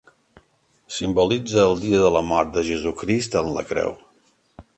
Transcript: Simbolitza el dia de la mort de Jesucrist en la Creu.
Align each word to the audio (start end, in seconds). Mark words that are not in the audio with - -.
Simbolitza 0.99 1.59
el 1.65 1.77
dia 1.83 1.99
de 2.05 2.09
la 2.17 2.25
mort 2.33 2.53
de 2.57 2.65
Jesucrist 2.71 3.39
en 3.45 3.53
la 3.59 3.67
Creu. 3.75 3.95